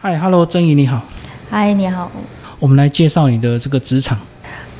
[0.00, 1.02] 嗨，Hello，曾怡你好，
[1.50, 2.08] 嗨，你好。
[2.60, 4.16] 我们来介绍你的这个职场。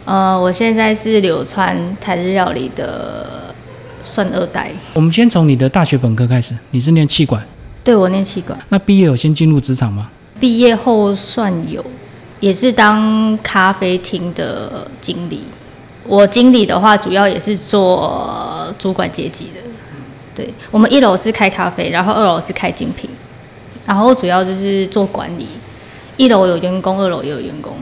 [0.05, 3.53] 呃，我现在是柳川台日料理的
[4.01, 4.71] 算二代。
[4.95, 7.45] 我们先从你的大学本科开始，你是念气管，
[7.83, 10.09] 对我念气管，那毕业有先进入职场吗？
[10.39, 11.85] 毕业后算有，
[12.39, 15.43] 也是当咖啡厅的经理。
[16.07, 19.61] 我经理的话，主要也是做主管阶级的。
[20.33, 23.11] 对，我们一楼是开咖啡，然后二楼是开精品，
[23.89, 25.47] 然后主要就是做管理。
[26.19, 27.73] 一楼有员工，二楼也有员工。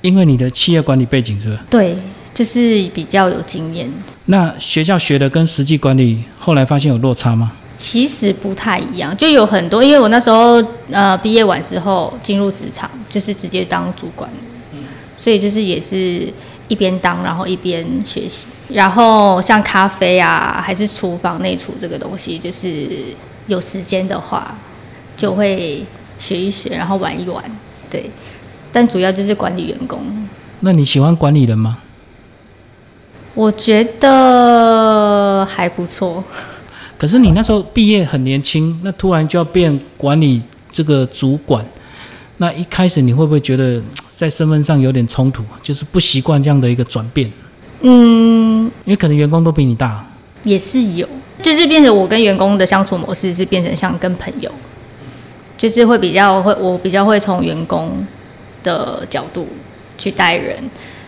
[0.00, 1.62] 因为你的企业管理背景是吧？
[1.70, 1.96] 对，
[2.34, 3.90] 就是比较有经验。
[4.26, 7.52] 那学校学的跟实际管理，后来发现有落差吗？
[7.76, 14.28] 其实不太一样，就有很多，因为我那时候呃毕业完之后进入职场，就是直接当主管，
[15.16, 16.32] 所以就是也是
[16.66, 18.46] 一边当，然后一边学习。
[18.68, 22.88] 然后像咖啡啊，还是厨房内厨这个东西，就是
[23.46, 24.56] 有时间的话
[25.18, 25.84] 就会
[26.18, 27.44] 学一学，然后玩一玩，
[27.90, 28.10] 对。
[28.72, 29.98] 但主要就是管理员工。
[30.60, 31.78] 那你喜欢管理人吗？
[33.34, 36.24] 我觉得还不错。
[36.96, 41.64] 可是你那时候毕业很年轻，那突然就要变管理这个主管，
[42.38, 43.80] 那一开始你会不会觉得
[44.10, 45.44] 在身份上有点冲突？
[45.62, 47.30] 就是不习惯这样的一个转变？
[47.82, 50.04] 嗯，因为可能员工都比你大。
[50.42, 51.08] 也是有，
[51.42, 54.50] 就是变成我跟员工的相处模式是变成像跟朋友，
[55.58, 57.92] 就是会比较会，我比较会从员工。
[58.64, 59.46] 的角度
[59.96, 60.56] 去带人，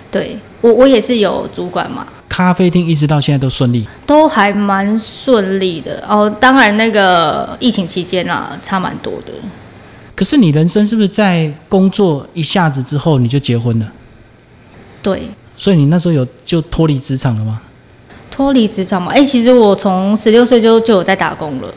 [0.09, 2.06] 对我我也是有主管嘛。
[2.29, 6.31] 咖啡厅一直到现在都顺利，都还蛮顺利的哦。
[6.41, 9.33] 当然那个疫情期间啊，差蛮多的。
[10.15, 13.93] 可是你人生是不是在工作一下子之后你就结婚了？
[15.03, 15.25] 对。
[15.56, 17.61] 所以你那时候有就脱离职场了吗？
[18.31, 19.11] 脱离职场嘛？
[19.12, 21.69] 哎，其实我从十六岁就就有在打工了，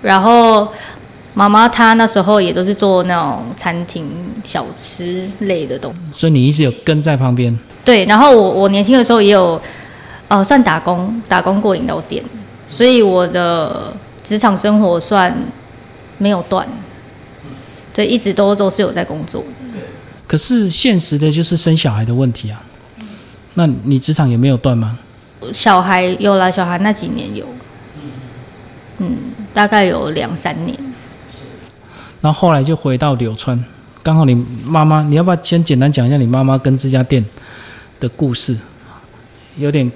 [0.00, 0.66] 然后。
[1.34, 4.08] 妈妈她那时候也都是做那种餐厅
[4.44, 7.56] 小吃类的东西，所以你一直有跟在旁边。
[7.84, 9.60] 对，然后我我年轻的时候也有，
[10.28, 12.24] 呃，算打工，打工过饮料店，
[12.68, 13.92] 所以我的
[14.22, 15.36] 职场生活算
[16.18, 16.66] 没有断，
[17.92, 19.44] 对，一直都都是有在工作。
[20.26, 22.62] 可是现实的就是生小孩的问题啊，
[23.54, 24.98] 那你职场也没有断吗？
[25.52, 27.44] 小孩有了，小孩那几年有，
[28.98, 29.16] 嗯，
[29.52, 30.78] 大概有两三年。
[32.24, 33.62] 然后后来就回到柳川，
[34.02, 37.22] 刚好你妈妈，你要不要先简单讲一下你妈妈跟这家店
[38.00, 38.56] 的故事？
[39.58, 39.92] 有点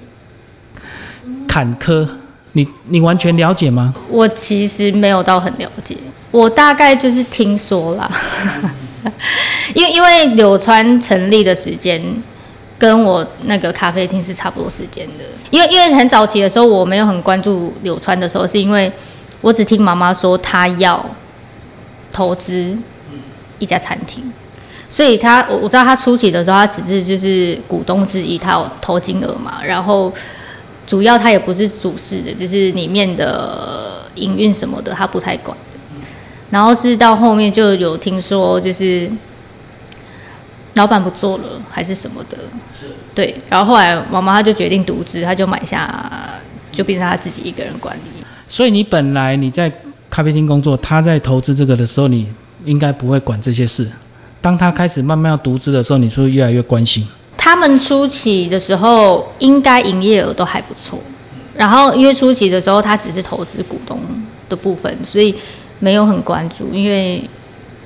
[1.47, 2.07] 坎坷，
[2.51, 3.95] 你你完全了解吗？
[4.11, 5.97] 我其实没有到很了解，
[6.29, 8.07] 我大概就是听说啦。
[9.73, 11.99] 因为因为柳川成立的时间
[12.77, 18.91] 跟我那个咖啡厅是差不多时间的，因为因为很早期的时候我没有很关注柳川的时候，是因为
[19.41, 21.03] 我只听妈妈说她要。
[22.19, 22.77] 投资
[23.59, 24.21] 一家餐厅，
[24.89, 30.11] 所以他我我知道他初期的时候，他只是就是股东之一，他有投金额嘛，然后
[30.85, 35.57] 主要他也不是主事的，就是里面的营运什么的他不太管
[36.51, 39.09] 然后是到后面就有听说，就是
[40.73, 42.37] 老板不做了还是什么的，
[43.15, 45.87] 对，然后后来妈妈她就决定独资，她就买下，
[46.69, 48.25] 就变成她自己一个人管理。
[48.49, 49.71] 所以你本来你在。
[50.19, 52.27] 咖啡厅工作，他在投资这个的时候，你
[52.65, 53.89] 应该不会管这些事。
[54.41, 57.07] 当他开始慢慢要独资的时候，你是不是越来越关心？
[57.37, 60.99] 他们初期的时候，应该营业额都还不错。
[61.55, 63.97] 然后因为初期的时候，他只是投资股东
[64.49, 65.33] 的部分，所以
[65.79, 66.73] 没有很关注。
[66.73, 67.23] 因为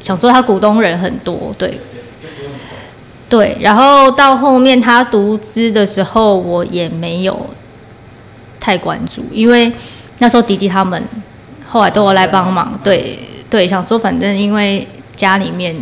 [0.02, 1.80] 想说他股东人很多，对，
[3.30, 3.56] 对。
[3.62, 7.48] 然后到后面他独资的时候，我也没有
[8.60, 9.72] 太关注，因为
[10.18, 11.00] 那时候迪迪他们。
[11.74, 13.18] 后来都有来帮忙，对
[13.50, 15.76] 对，想说反正因为家里面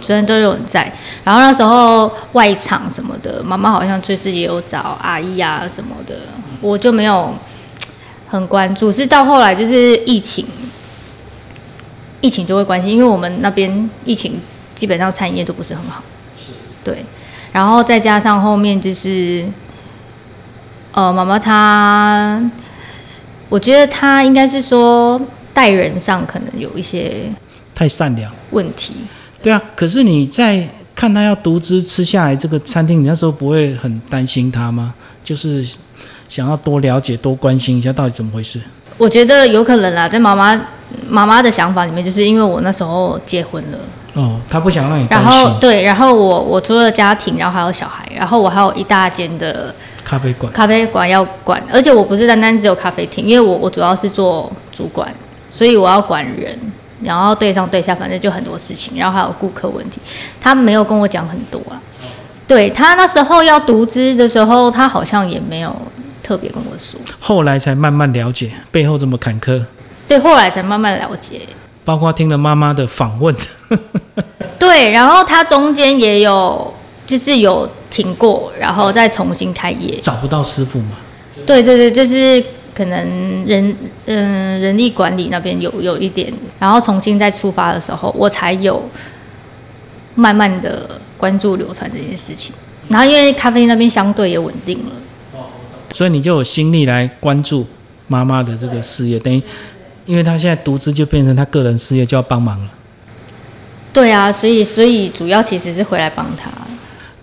[0.00, 0.92] 虽然都有人在，
[1.22, 6.16] 然后那时候外场什么的，妈妈好像就是也有找阿姨啊什么的，
[6.60, 7.32] 我就没有
[8.28, 8.90] 很关注。
[8.90, 10.44] 是到后来就是疫情，
[12.20, 14.40] 疫情就会关心，因为我们那边疫情
[14.74, 16.02] 基本上餐饮业都不是很好，
[16.82, 17.04] 对，
[17.52, 19.46] 然后再加上后面就是，
[20.90, 22.42] 呃，妈妈她。
[23.48, 25.20] 我觉得他应该是说
[25.54, 27.22] 待人上可能有一些
[27.74, 28.94] 太善良问题。
[29.42, 34.92] 对啊，可是你在看他要独资吃下来这个餐厅，你那时候不会很担心他吗？
[35.24, 35.66] 就是
[36.28, 38.60] 想要多了解、多关心一下到底怎么回事。
[38.98, 40.60] 我觉得有可能啦，在妈妈
[41.08, 43.78] 妈妈的想法里面，就是因为我那时候结婚了。
[44.14, 45.06] 哦，他不想让你。
[45.08, 49.74] 然后对，然后我我除了家庭，然后还有小孩，然后我还有一大间的。
[50.08, 55.12] 咖啡馆，咖啡馆要管，而且我不是单单只有咖啡厅，因为我我主要是做主管，
[55.50, 56.58] 所以我要管人，
[57.02, 60.00] 然后对上对下，反正就很多事情，然后还有顾客问题，
[60.40, 61.76] 他没有跟我讲很多啊。
[62.46, 65.76] 对他那时候要独资的时候，他好像也没有
[66.22, 66.98] 特别跟我说。
[67.20, 69.62] 后来才慢慢了解背后这么坎坷，
[70.08, 71.42] 对，后来才慢慢了解。
[71.84, 73.34] 包括听了妈妈的访问，
[74.58, 76.74] 对，然后他中间也有
[77.08, 79.98] 就是有停过，然后再重新开业。
[80.02, 80.90] 找不到师傅吗？
[81.46, 82.44] 对对对，就是
[82.74, 83.74] 可能人
[84.04, 88.86] 嗯人力管理那边有有一点，然后重新再出发的时候，我才有
[90.16, 92.52] 慢慢的关注流传这件事情。
[92.90, 95.40] 然后因为咖啡那边相对也稳定了，
[95.94, 97.66] 所以你就有心力来关注
[98.06, 99.42] 妈妈的这个事业，等于
[100.04, 102.70] 因为他现在独资就变成他个人事业就要帮忙了。
[103.94, 106.50] 对啊，所以所以主要其实是回来帮他。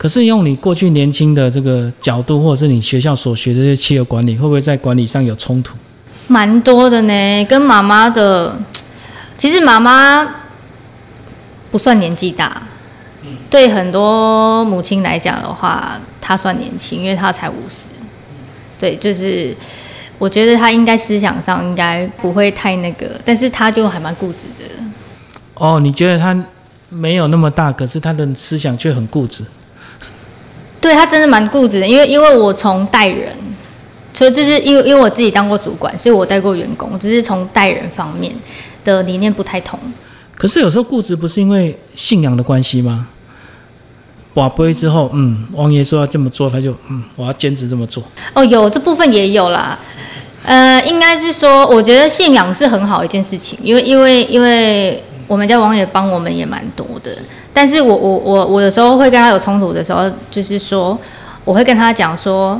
[0.05, 5.75] 可是用你过去年轻的这个角度，或者是你学校所学的这些企业管理，会不会在管理上有冲突？
[6.27, 8.55] 蛮多的呢，跟妈妈的，
[9.35, 10.35] 其实妈妈
[11.71, 12.61] 不算年纪大，
[13.49, 17.87] 对很多母亲来讲的话，她算年轻，因为她才五十。
[18.77, 19.57] 对，就是
[20.19, 24.83] 我觉得她应该思想上应该不会太那个，但是她就还蛮固执的。
[25.55, 26.45] 哦，你觉得她
[26.89, 29.43] 没有那么大，可是她的思想却很固执。
[30.85, 33.35] 对他真的蛮固执的，因为因为我从带人，
[34.13, 38.31] 所以就是因为因为我自己当过主管，所以我带过员工，只是从带人方面
[38.83, 39.79] 的理念不太同。
[40.35, 43.07] 可是有时候固执不是因为信仰的关系吗？
[44.35, 48.03] 瓦杯之后，嗯，王爷说要这么做，他就嗯，我要坚持这么做。
[48.35, 49.79] 哦，有这部分也有啦，
[50.43, 57.11] 呃，应该是说，我觉得信仰是很好一件事情，因为因为因为我们家王爷帮我们也蛮多的。
[57.57, 60.99] 但是我我我我有时候会跟他有冲突的时候，就是说
[61.45, 62.59] 我会跟他讲说，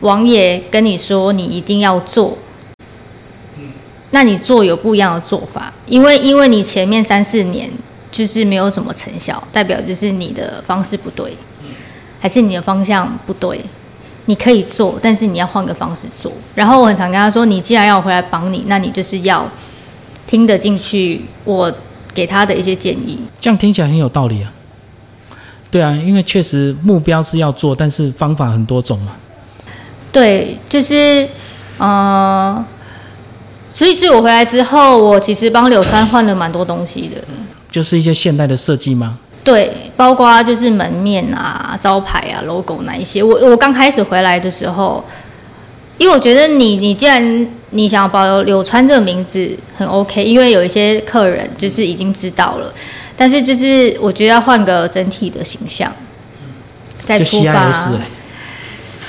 [0.00, 2.36] 王爷跟你说你一定要做，
[4.10, 7.70] 那你做有不一样的做法，因为因为你前面三四年
[8.12, 11.34] 就是没有什么成效，代表就是你的方式不对，
[12.20, 13.64] 还是你的方向不对，
[14.26, 16.30] 你可以做，但是你要换个方式做。
[16.54, 19.48] 然后我很常跟他说，你既然要我回来帮你，那你就是要
[20.26, 21.72] 听得进去我。
[22.14, 24.52] 给他的一些建议，这样听起来很有道理啊。
[25.70, 29.12] 对啊，因为确实目标是要做，但是方法很多种嘛。
[30.12, 31.28] 对，就是，
[31.78, 32.64] 呃，
[33.72, 37.20] 所以，所以我回来之后，我其实帮柳川换了蛮多东西的。
[37.70, 39.18] 就是一些现代的设计吗？
[39.42, 43.22] 对，包括就是门面啊、招牌啊、logo 那一些。
[43.22, 45.04] 我我刚开始回来的时候。
[45.96, 50.22] 因为我觉得你，你既然你想要保留柳川这个名字，很 OK。
[50.24, 52.72] 因为有一些客人就是已经知道了，
[53.16, 55.92] 但是就是我觉得要换个整体的形象，
[57.04, 57.70] 再出发。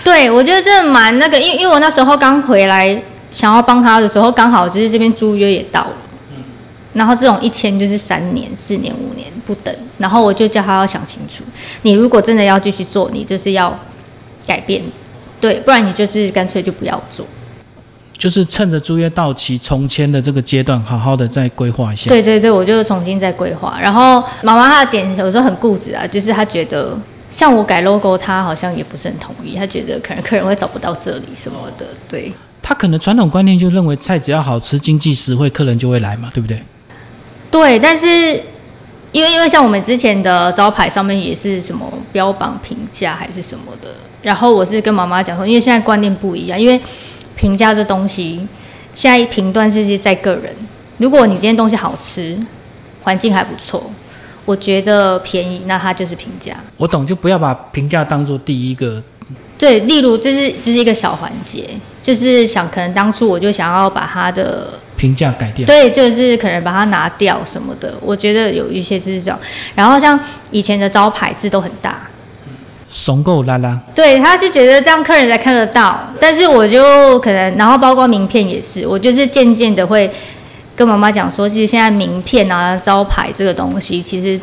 [0.03, 3.01] 对，我觉得这蛮那个，因为因为我那时候刚回来，
[3.31, 5.97] 想要帮他的时候，刚好就是这边租约也到了，
[6.93, 11.43] 然后这种一签就是三年、四年、五年不等，然后我就叫他要想清楚，
[11.83, 13.77] 你如果真的要继续做，你就是要
[14.47, 14.81] 改变。
[15.41, 17.25] 对，不然你就是干脆就不要做，
[18.17, 22.09] 就是趁着租约到期重签的这个阶段，好好的再规划一下。
[22.09, 23.77] 对对对，我就重新再规划。
[23.81, 26.97] 然后妈妈她的点有时候很固执啊，就是她觉得
[27.29, 31.85] 像我改 logo，她好像也不是很同意，她觉得可能客人会找不到这里什么的。
[32.07, 32.31] 对，
[32.61, 36.63] 她可能传统观念就认为菜只要好吃、经济实惠，客人就会来嘛，对不对？
[37.51, 38.07] 对，但是
[39.11, 43.89] 因为因为像我们之前的招牌上面也是什么标榜评价还是什么的。
[44.21, 46.81] 然后我是跟妈妈讲说，因为现在观念不一样，因为
[47.35, 48.47] 评价这东西，
[48.93, 50.53] 现在评断是在个人。
[50.97, 52.37] 如果你今天东西好吃，
[53.03, 53.91] 环境还不错，
[54.45, 56.55] 我觉得便宜，那它就是评价。
[56.77, 59.03] 我懂，就不要把评价当做第一个。
[59.57, 61.69] 对，例如这是这是一个小环节，
[62.01, 65.65] 就是想可能当初我就想要把它的评价改掉。
[65.65, 67.93] 对，就是可能把它拿掉什么的。
[68.01, 69.39] 我觉得有一些就是这样。
[69.73, 70.19] 然后像
[70.51, 72.07] 以前的招牌字都很大。
[72.97, 80.09] 怂够拉拉，对，他就觉得这样客人才看得到，但是我就可能，然后包括名片也是，我就是渐渐的会
[80.77, 84.39] 跟妈妈讲说，其实现在名片啊、招牌这个东西，其实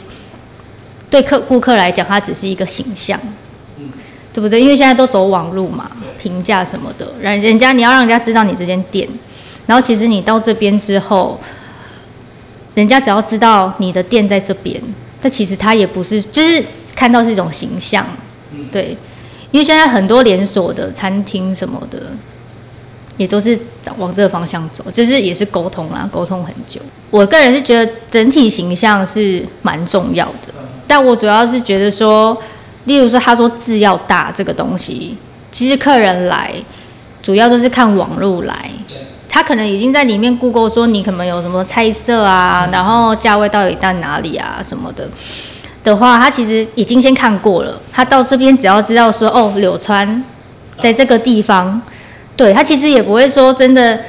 [1.09, 3.19] 对客顾客来讲，它只是一个形象，
[4.35, 4.61] 对不对？
[4.61, 5.91] 因为现在都走网路嘛，
[6.21, 9.09] 评价什么的，人人家你要让人家知道你这间店，
[9.65, 11.41] 然后其实你到这边之后，
[12.75, 14.79] 人家只要知道你的店在这边，
[15.23, 16.63] 但其实他也不是，就是
[16.95, 18.07] 看到是一种形象。
[18.73, 18.97] 对，
[19.51, 21.99] 因为现在很多连锁的餐厅什么的，
[23.19, 23.57] 也都是
[23.99, 26.81] 往这个方向走，就是也是沟通啦，沟通很久。
[27.11, 30.55] 我个人是觉得整体形象是蛮重要的，
[30.87, 32.37] 但我主要是觉得说，
[32.87, 35.17] 例如说他说字要大这个东西，
[35.53, 36.53] 其实客人来
[37.23, 38.71] 主要都是看网络来，
[39.29, 45.07] 他可能已经在里面 Google 说你可能有什么菜色啊，然后价位到底在哪里啊什么的
[45.83, 47.81] 的话，他其实已经先看过了。
[47.93, 50.25] 他到这边只要知道说哦，柳川
[50.79, 51.81] 在这个地方，
[52.37, 54.01] 对他其实也不会说真的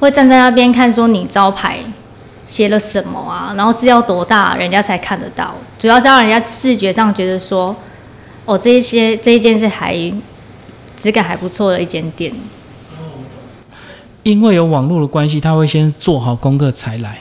[0.00, 1.78] 会站在那边看说你招牌
[2.46, 5.54] 写了什么啊，然后字要多大，人家才看得到。
[5.78, 7.74] 主要是让人家视觉上觉得说
[8.44, 9.94] 哦，这一些这一件是还
[10.96, 12.32] 质感还不错的一间店。
[14.22, 17.18] 因为有网络的关系，他会先做好功课才来，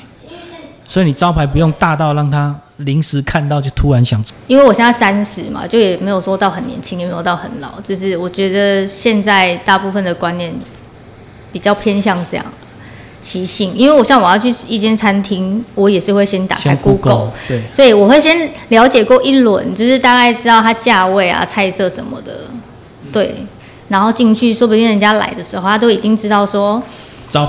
[0.87, 4.23] 所以你招牌不用大到让他临时看到就突然想。
[4.47, 10.53] 因为我现在三十嘛，就也没有说到很年轻，也没有到很老，就是我觉得现在大部分的观念
[11.51, 12.45] 比较偏向这样
[13.21, 13.73] 习性。
[13.75, 22.41] 因为我像我要去一间餐厅，我也是会先打开先 Google，对，所以我会先了解过一轮，就是大概知道它价位啊、菜色什么的，
[23.11, 23.35] 对。
[23.87, 26.81] 然后进去，说不定人家来的时候，他都已经知道说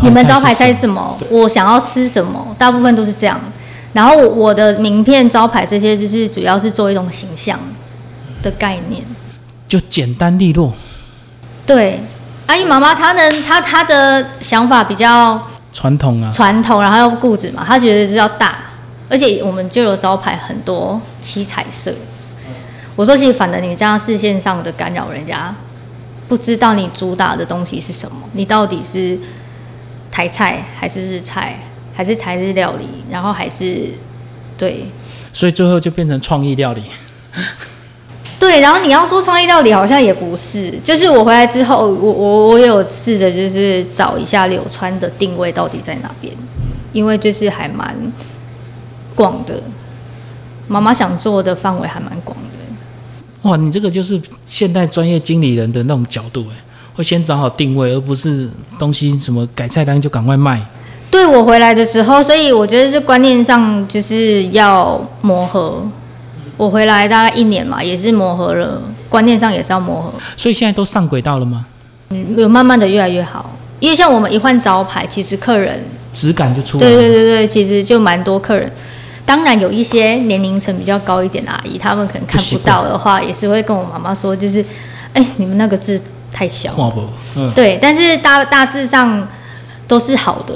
[0.02, 3.40] 你们招牌菜是菜什么，我想要吃什么，大部分都是这样。
[3.96, 7.58] 然后我的名片、招牌这些，就是主要是做一种形象
[8.42, 9.02] 的概念。
[9.66, 10.70] 就简单利落，
[11.66, 11.98] 对，
[12.44, 15.40] 阿姨妈妈她呢，她她的想法比较
[15.72, 18.58] 传统啊，传统，然后又固执嘛，她觉得是要大，
[19.08, 21.90] 而且我们就有招牌很多七彩色。
[22.96, 25.54] 我说，其实反正你这样视线上的干扰，人家
[26.28, 29.18] 不知道你主打的东西是什么，你到底是
[30.10, 31.58] 台菜还是日菜，
[31.96, 33.88] 还是台式料理，然后还是
[34.58, 34.84] 对
[35.32, 36.82] 所以最后就变成创意料理。
[38.38, 46.32] 对，然后你要说创意料理好像也不是，就是我回来之后，我我我也有试着就是找一下柳川的定位到底在哪边，
[46.92, 47.96] 因为就是还蛮
[49.14, 49.62] 广的，
[50.68, 53.48] 妈妈想做的范围还蛮广的。
[53.48, 56.56] 哇，你这个就是现代专业经理人的那种角度哎，
[56.94, 58.48] 会先找好定位，而不是
[58.78, 60.60] 东西什么改菜单就赶快卖。
[61.16, 65.82] 对我回来的时候，所以我觉得这观念上就是要磨合。
[66.58, 70.12] 我回来大概一年嘛，也是磨合了，观念上也是要磨合。
[70.36, 71.64] 所以现在都上轨道了吗？
[72.10, 75.82] 嗯，有慢慢的越来越好，因为像我们一换招牌，其实客人
[76.12, 76.90] 质感就出来了。
[76.92, 78.70] 对对对对，其实就蛮多客人。
[79.24, 84.62] 当然有一些年龄层比较高一点的阿姨，他们可能看不到的话，也是会跟我妈妈说，就是，
[85.14, 85.98] 哎，你们那个字
[86.30, 86.74] 太小。
[87.34, 89.26] 嗯，对，但是大大致上
[89.88, 90.54] 都是好的，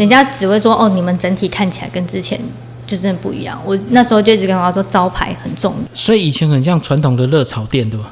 [0.00, 2.40] 人家只会说，哦，你们整体看起来跟之前
[2.86, 3.60] 就真的不一样。
[3.66, 5.78] 我那时候就一直跟妈妈说，招牌很重要。
[5.92, 8.10] 所以以前很像传统的热炒店，对吧？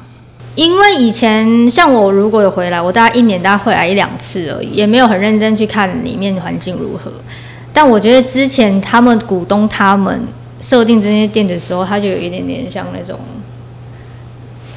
[0.53, 7.11] 因为以前像我如果有回来，我大概一年大概会来一两次而已，也没有很认真去看里面环境如何。
[7.73, 10.21] 但我觉得之前他们股东他们
[10.61, 13.19] 设定这些店的时候，他就有一点点像那种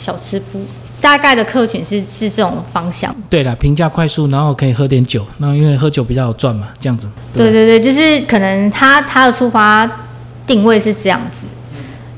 [0.01, 0.65] 小吃部，
[1.03, 3.13] 大概的客群是是这种方向。
[3.29, 7.09] 对了，平价快速，然后可以喝点酒，那因为喝酒比较好赚嘛，这样子。
[7.35, 9.91] 对对对，就是可能他他的出发
[10.47, 11.49] 定位是这样子，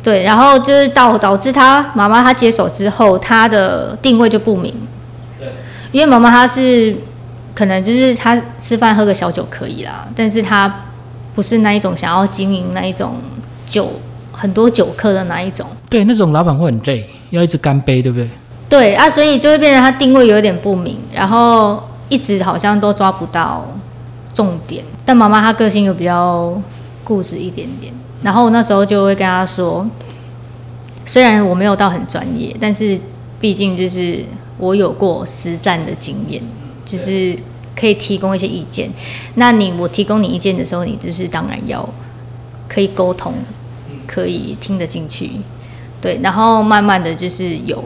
[0.03, 4.75] 对，然后就是导导致他妈妈她接手之后，他的定位就不明。
[5.41, 5.49] 对，
[5.91, 6.95] 因为妈妈她是
[7.55, 10.85] 可能就是她吃饭喝个小酒可以啦，但是她
[11.35, 13.15] 不是那一种想要经营那一种
[13.67, 13.91] 酒
[14.31, 15.67] 很多酒客的那一种。
[15.89, 18.29] 对，那种老板会很累，要一直干杯，对不对？
[18.75, 23.65] 对啊，所以就会变成他定位有点不明，然后一直好像都抓不到
[24.35, 24.85] 重点。
[25.05, 26.61] 但妈妈她个性又比较
[27.05, 29.87] 固执一点点，然后我那时候就会跟她说，
[31.07, 32.99] 虽然我没有到很专业，但是
[33.39, 34.25] 毕竟就是
[34.59, 36.43] 我有过实战的经验，
[36.85, 37.39] 就是
[37.79, 38.91] 可以提供一些意见。
[39.37, 41.89] 那你我提供你意见的时候，你就是当然要
[42.69, 43.35] 可以沟通，
[44.05, 45.31] 可以听得进去，
[46.01, 47.85] 对，然后慢慢的就是有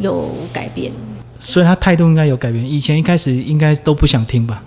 [0.00, 0.92] 有改变。
[1.40, 2.64] 所以他态度应该有改变。
[2.68, 4.62] 以前一开始应该都不想听吧，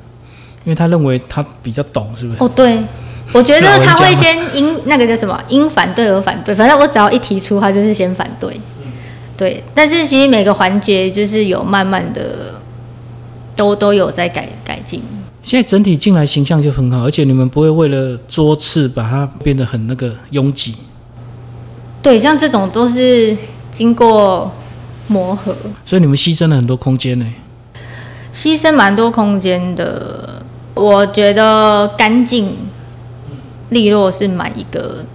[0.65, 2.44] 因为他认为他比较懂，是不是？
[2.44, 2.84] 哦，对，
[3.34, 8.60] 我觉得他会先因那个叫什么因反对而反对，反正我只要一提出，他就是先反对。
[9.38, 12.53] 对，但是其实每个环节就是有慢慢的
[13.55, 15.01] 都都有在改改进。
[15.44, 20.75] 现在整体进来形象就很好，而且你们不会为了桌次把它变得很那个拥挤。
[22.01, 23.36] 对，像这种都是
[23.72, 24.51] 经过
[25.07, 27.25] 磨合，所以你们牺牲了很多空间呢。
[28.33, 30.41] 牺牲蛮多空间的。
[30.74, 32.53] 我觉得干净
[33.69, 35.05] 利落是蛮一个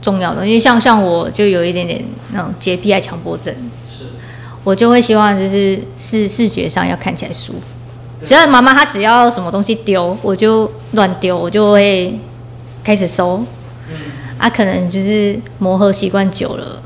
[0.00, 3.54] 重要的，因为像像我就有一点点那种洁癖爱强迫症，
[3.90, 4.04] 是
[4.64, 7.76] 我就会希望就是视视觉上要看起来舒服。
[8.22, 12.18] 只要妈妈她只要什么东西丢，我就乱丢，我就会
[12.82, 13.44] 开始收。
[14.38, 16.80] 啊，可能就是磨合习惯久了，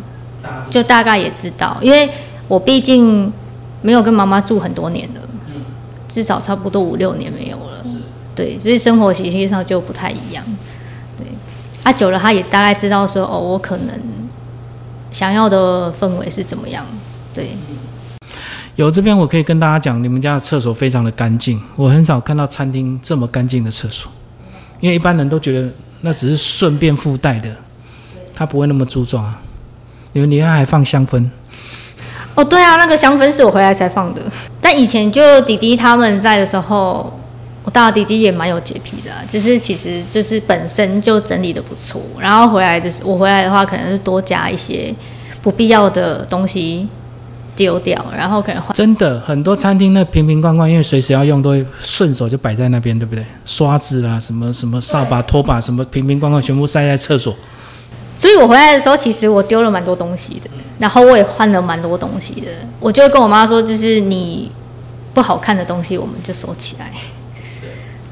[0.71, 2.09] 就大概也知道，因为
[2.49, 3.33] 我毕竟
[3.81, 5.21] 没有跟妈妈住很多年了，
[6.09, 7.85] 至少差不多五六年没有了。
[8.35, 10.43] 对，所以生活习性上就不太一样。
[11.19, 11.27] 对，
[11.83, 14.01] 啊，久了他也大概知道说，哦，我可能
[15.11, 16.87] 想要的氛围是怎么样。
[17.35, 17.51] 对，
[18.77, 24.11] 有这边我可以跟大家讲，你们家的厕所非常的干净，我很少看到餐厅这么干净的厕所，
[24.81, 25.69] 因为一般人都觉得
[26.01, 27.55] 那只是顺便附带的，
[28.33, 29.42] 他不会那么注重啊。
[30.13, 31.29] 你们里面还放香氛？
[32.35, 34.23] 哦，对啊，那个香氛是我回来才放的，
[34.61, 37.19] 但以前就弟弟他们在的时候。
[37.65, 44.93] 我大弟弟也蛮有洁癖的，就是其实就是本身就整理的不错，然后回来就是我回来的话，可能是多加一些
[45.41, 46.89] 不必要的东西
[47.55, 48.75] 丢掉，然后可能换。
[48.75, 53.25] 真的很多餐厅那瓶瓶罐罐，因为随时要用，都会顺手就摆在那边，对不对？
[53.47, 57.33] 刷子啊，什么什么扫把、拖把，什么瓶瓶罐罐全部塞在厕所。
[58.15, 62.49] 所以我回来的时候，其实我丢了蛮多东西的，然后我也换了蛮多东西的。
[62.79, 64.51] 我就会跟我妈说，就是你
[65.15, 66.93] 不好看的东西，我们就收起来。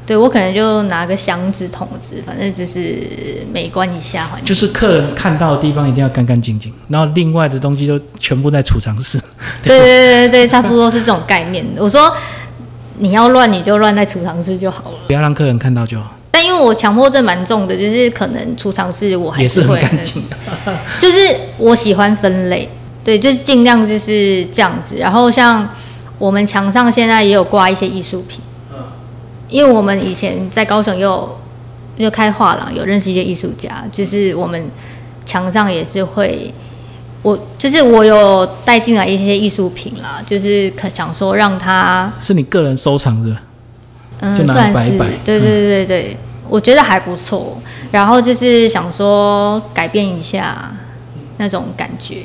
[0.07, 3.07] 对，我可能就拿个箱子、桶子，反正就是
[3.53, 4.45] 美观一下环境。
[4.45, 9.21] 就是客人看到的地方一定要干干净净，然后另外的东西都全部在储藏室。
[9.63, 11.65] 对对对对差不多是这种概念。
[11.77, 12.13] 我说
[12.99, 16.17] 你要乱，你就乱在储藏室就好了，不要让客人看到就好。
[16.51, 20.21] 但因为我强迫症蛮重的，就是可能储藏室我还是很干净。
[20.99, 22.69] 就是我喜欢分类，
[23.05, 24.97] 对，就是尽量就是这样子。
[24.97, 25.69] 然后像
[26.19, 28.41] 我们墙上现在也有挂一些艺术品。
[29.49, 31.39] 因为我们以前在高雄又
[31.97, 34.65] 又开画廊，有认识一些艺术家，就是我们
[35.27, 36.55] 墙上也是会，
[37.23, 43.37] 我就是我有带进来一些艺术品啦，就是可想说让他是你个人收藏的，
[44.21, 44.91] 嗯就，算是，
[45.25, 46.17] 对对对对对，
[46.51, 47.57] 我觉得还不错。
[47.91, 50.71] 然后就是想说改变一下
[51.39, 52.25] 那种感觉。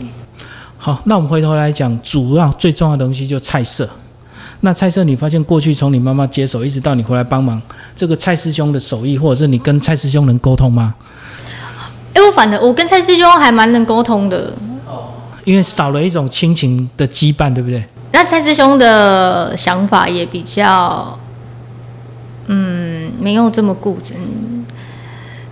[0.78, 3.90] 好，那我们回头来讲，主要最重要的东西就菜色。
[4.62, 7.62] 那菜色，你发现过去从你妈妈接手，一直到你回来帮忙，
[7.96, 10.96] 这个蔡师兄的手艺，或者是你跟蔡师兄能沟通吗？
[12.14, 14.54] 哎，我反正我跟蔡师兄还蛮能沟通的。
[14.88, 15.10] 哦，
[15.44, 17.84] 因为少了一种亲情的羁绊，对不对？
[18.12, 21.20] 那蔡师兄的想法也比较，
[22.48, 24.14] 嗯，没有这么固执。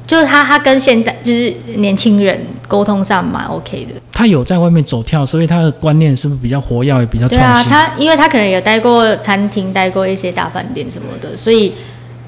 [0.06, 3.94] 就是他，他跟现代就是年轻人沟通上蛮 OK 的。
[4.12, 7.70] 他有在外面走跳，所以他的观念是不是比较活跃，也比较创新？
[7.70, 11.74] 对啊，他因为他可能有待过餐厅，待过一些大饭店什么的，所以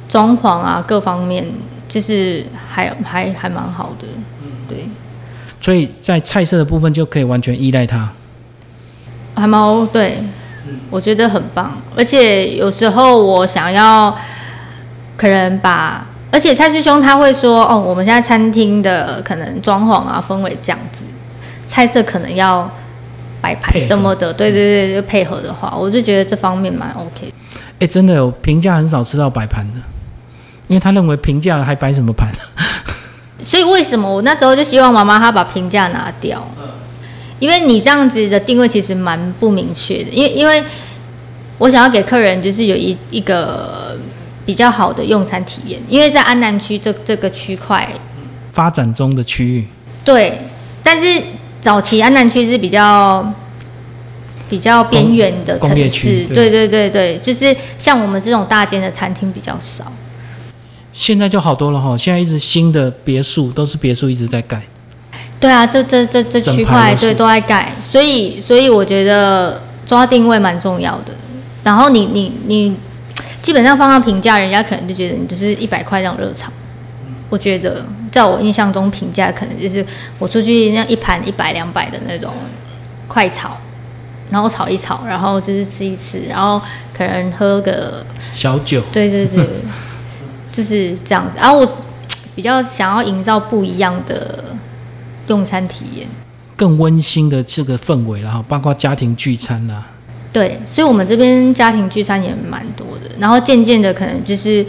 [0.08, 1.46] 装潢啊各方面
[1.90, 4.08] 就是还还还蛮好的。
[4.70, 4.86] 对。
[5.60, 8.10] 所以在菜色的部分就可以完全依赖他。
[9.36, 10.18] 还蛮对，
[10.90, 11.74] 我觉得很棒。
[11.96, 14.16] 而且有时候我想要
[15.16, 16.06] 可能把。
[16.32, 21.06] 而且蔡师兄他会说：“哦，我们现在餐厅的可能装潢啊氛围这样子，
[21.66, 22.70] 菜色可能要
[23.40, 27.32] 摆盘什么的，对对对，就配合的话，我就觉得这方面蛮 OK。
[27.80, 29.80] 哎，真的有评价很少吃到摆盘的，
[30.68, 32.30] 因为他认为评价了还摆什么盘？
[33.42, 36.46] 所以为什么我那时候就希望妈妈她把评价拿掉？
[37.40, 40.62] 因为你这样子的定位其实蛮不明确的，因为因为
[41.60, 43.84] 我想要给客人就是有一一个。”
[44.46, 47.90] 比较好的用餐体验，因为在安南区这这个区块
[48.54, 49.68] 发展中的区域，
[50.04, 50.40] 对，
[50.84, 51.20] 但是
[51.60, 53.28] 早期安南区是比较
[54.48, 59.92] 比较边缘的城市，对对对对，就是像我们这种大间的餐厅比较少。
[60.94, 64.62] 现在就好多了哈，现在一直新的别墅都是别墅一直在盖。
[65.40, 71.14] 对啊，这这这这区块对都在盖，所以所以我觉得抓定位蛮重要的。
[71.64, 72.76] 然后你你你。
[73.46, 76.52] 基本上放上评价，人家可能就觉得你就是一百块这种热炒。
[77.30, 79.86] 我觉得，在我印象中，评价可能就是
[80.18, 82.34] 我出去那一盘一百两百的那种
[83.08, 83.56] 快炒，
[84.32, 86.60] 然后炒一炒，然后就是吃一吃，然后
[86.92, 88.04] 可能喝个
[88.34, 88.82] 小酒。
[88.92, 89.48] 对对对，
[90.52, 91.38] 就是这样子。
[91.40, 91.86] 然后我
[92.34, 94.44] 比较想要营造不一样的
[95.28, 96.08] 用餐体验，
[96.56, 99.90] 更温馨的这个氛围，然后包括家庭聚餐啊。
[100.36, 104.66] 对，所以我们这边家庭聚餐也蛮多的，然后渐渐的可能就是，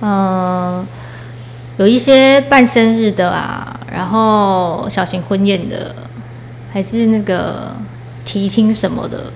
[0.00, 0.86] 嗯，
[1.78, 5.96] 有一些办生日的啊，然后小型婚宴的，
[6.72, 7.74] 还是那个
[8.24, 9.32] 提亲什么的，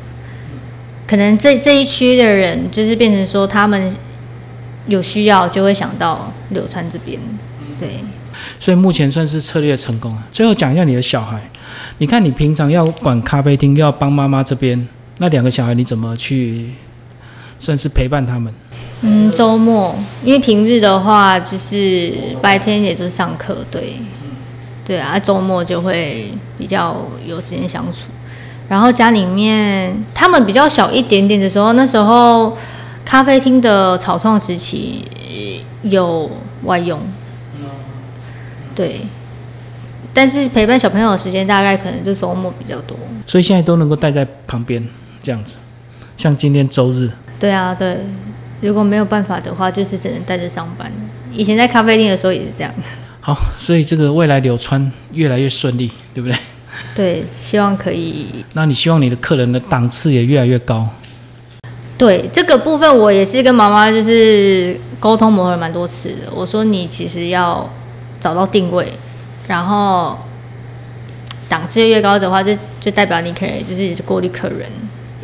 [1.09, 3.93] 可能这这一区的人就是变成说他们
[4.87, 7.19] 有需要就会想到柳川这边，
[7.81, 7.99] 对。
[8.61, 10.23] 所以目前算是策略成功啊。
[10.31, 11.51] 最后讲一下你的小孩，
[11.99, 14.87] 你看你平常要管咖啡厅，又要帮妈妈这边。
[15.19, 16.71] 那两个小孩你怎么去
[17.59, 18.53] 算是陪伴他们？
[19.03, 23.95] 嗯，周末因为平日的话就是白天也就是上课，对，
[24.85, 28.09] 对啊，周末就会比较有时间相处。
[28.69, 32.57] 然后家里面他们比较小一点点的时候，那时候
[33.05, 36.31] 咖啡厅的草创时期呃有
[36.65, 37.01] 外用，
[38.75, 39.01] 对，
[40.13, 42.97] 但是陪伴小朋友的时间大概可能就周末比较多。
[43.27, 44.83] 所以现在都能够带在旁边
[45.29, 45.57] 这样子。
[46.17, 47.99] 像今天周日，对啊，对，
[48.63, 50.91] 如果没有办法的话，就是只能带着上班。
[51.31, 52.73] 以前在咖啡店的时候也是这样。
[53.21, 56.39] 好，所以这个未来流川越来越顺利，对不对？
[56.95, 58.43] 对，希望可以。
[58.55, 60.89] 那你希望你的客人的档次也越来越高。
[61.99, 66.33] 对这个部分，我也是跟妈妈就是沟通磨合蛮多次的。
[66.35, 67.69] 我说你其实要
[68.19, 68.91] 找到定位，
[69.47, 70.19] 然后
[71.51, 74.67] 档次越高的话，就就代表你可以就是过滤客人。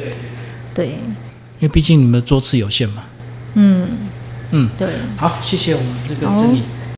[0.05, 3.05] 对，对，因为毕竟你们的桌次有限嘛。
[3.55, 3.88] 嗯
[4.51, 4.88] 嗯，对。
[5.17, 6.62] 好，谢谢我们这个整理。